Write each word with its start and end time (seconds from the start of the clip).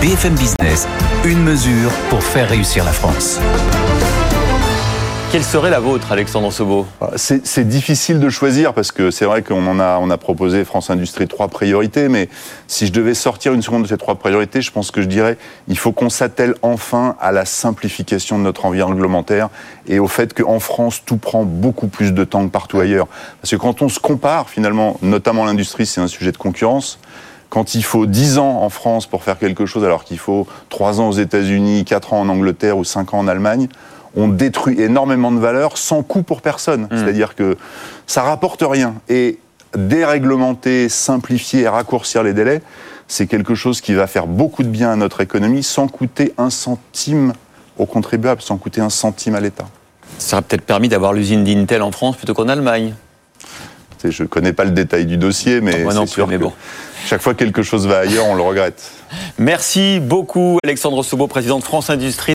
BFM 0.00 0.34
Business, 0.34 0.88
une 1.26 1.42
mesure 1.42 1.90
pour 2.08 2.22
faire 2.22 2.48
réussir 2.48 2.86
la 2.86 2.92
France. 2.92 3.38
Quelle 5.30 5.44
serait 5.44 5.68
la 5.68 5.78
vôtre, 5.78 6.10
Alexandre 6.10 6.50
Sobo? 6.50 6.86
C'est 7.16 7.68
difficile 7.68 8.18
de 8.18 8.30
choisir 8.30 8.72
parce 8.72 8.92
que 8.92 9.10
c'est 9.10 9.26
vrai 9.26 9.42
qu'on 9.42 9.78
a, 9.78 9.98
on 9.98 10.08
a 10.08 10.16
proposé 10.16 10.64
France 10.64 10.88
Industrie 10.88 11.28
trois 11.28 11.48
priorités, 11.48 12.08
mais 12.08 12.30
si 12.66 12.86
je 12.86 12.92
devais 12.92 13.12
sortir 13.12 13.52
une 13.52 13.60
seconde 13.60 13.82
de 13.82 13.88
ces 13.88 13.98
trois 13.98 14.14
priorités, 14.14 14.62
je 14.62 14.72
pense 14.72 14.90
que 14.90 15.02
je 15.02 15.06
dirais 15.06 15.36
il 15.68 15.76
faut 15.76 15.92
qu'on 15.92 16.08
s'attelle 16.08 16.54
enfin 16.62 17.14
à 17.20 17.30
la 17.30 17.44
simplification 17.44 18.38
de 18.38 18.44
notre 18.44 18.64
environnement 18.64 18.96
réglementaire 18.96 19.50
et 19.86 19.98
au 19.98 20.08
fait 20.08 20.32
qu'en 20.32 20.60
France, 20.60 21.02
tout 21.04 21.18
prend 21.18 21.44
beaucoup 21.44 21.88
plus 21.88 22.14
de 22.14 22.24
temps 22.24 22.46
que 22.46 22.50
partout 22.50 22.80
ailleurs. 22.80 23.06
Parce 23.42 23.50
que 23.50 23.56
quand 23.56 23.82
on 23.82 23.90
se 23.90 24.00
compare, 24.00 24.48
finalement, 24.48 24.96
notamment 25.02 25.44
l'industrie, 25.44 25.84
c'est 25.84 26.00
un 26.00 26.08
sujet 26.08 26.32
de 26.32 26.38
concurrence 26.38 26.98
quand 27.50 27.74
il 27.74 27.84
faut 27.84 28.06
10 28.06 28.38
ans 28.38 28.62
en 28.62 28.70
France 28.70 29.06
pour 29.06 29.24
faire 29.24 29.38
quelque 29.38 29.66
chose 29.66 29.84
alors 29.84 30.04
qu'il 30.04 30.18
faut 30.18 30.46
3 30.70 31.00
ans 31.00 31.08
aux 31.08 31.12
États-Unis, 31.12 31.84
4 31.84 32.14
ans 32.14 32.20
en 32.20 32.28
Angleterre 32.28 32.78
ou 32.78 32.84
5 32.84 33.12
ans 33.12 33.18
en 33.18 33.28
Allemagne, 33.28 33.68
on 34.16 34.28
détruit 34.28 34.80
énormément 34.80 35.32
de 35.32 35.38
valeur 35.38 35.76
sans 35.76 36.02
coût 36.02 36.22
pour 36.22 36.42
personne. 36.42 36.84
Hmm. 36.84 36.96
C'est-à-dire 36.96 37.34
que 37.34 37.56
ça 38.06 38.22
rapporte 38.22 38.64
rien. 38.66 38.94
Et 39.08 39.38
déréglementer, 39.74 40.88
simplifier 40.88 41.62
et 41.62 41.68
raccourcir 41.68 42.22
les 42.22 42.32
délais, 42.32 42.62
c'est 43.08 43.26
quelque 43.26 43.54
chose 43.54 43.80
qui 43.80 43.94
va 43.94 44.06
faire 44.06 44.26
beaucoup 44.26 44.62
de 44.62 44.68
bien 44.68 44.92
à 44.92 44.96
notre 44.96 45.20
économie 45.20 45.62
sans 45.62 45.88
coûter 45.88 46.32
un 46.38 46.50
centime 46.50 47.32
aux 47.78 47.86
contribuables, 47.86 48.42
sans 48.42 48.56
coûter 48.56 48.80
un 48.80 48.90
centime 48.90 49.34
à 49.34 49.40
l'État. 49.40 49.66
Ça 50.18 50.36
aurait 50.36 50.42
peut-être 50.42 50.62
permis 50.62 50.88
d'avoir 50.88 51.12
l'usine 51.12 51.44
d'Intel 51.44 51.82
en 51.82 51.92
France 51.92 52.16
plutôt 52.16 52.34
qu'en 52.34 52.48
Allemagne. 52.48 52.94
Je 54.08 54.22
ne 54.22 54.28
connais 54.28 54.52
pas 54.52 54.64
le 54.64 54.70
détail 54.70 55.06
du 55.06 55.16
dossier, 55.16 55.60
mais 55.60 55.84
c'est 55.90 56.06
sûr 56.06 56.26
mais 56.26 56.38
bon. 56.38 56.52
chaque 57.06 57.20
fois 57.20 57.34
que 57.34 57.38
quelque 57.38 57.62
chose 57.62 57.86
va 57.86 57.98
ailleurs, 57.98 58.26
on 58.26 58.34
le 58.34 58.42
regrette. 58.42 58.92
Merci 59.38 60.00
beaucoup, 60.00 60.58
Alexandre 60.64 61.02
Sobo, 61.02 61.26
président 61.26 61.58
de 61.58 61.64
France 61.64 61.90
Industrie. 61.90 62.28